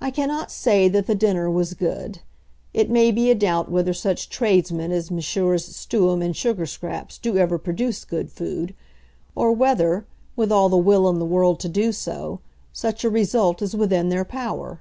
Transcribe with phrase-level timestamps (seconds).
[0.00, 2.18] I cannot say that the dinner was good.
[2.74, 5.64] It may be a doubt whether such tradesmen as Messrs.
[5.76, 8.74] Stewam and Sugarscraps do ever produce good food;
[9.36, 12.40] or whether, with all the will in the world to do so,
[12.72, 14.80] such a result is within their power.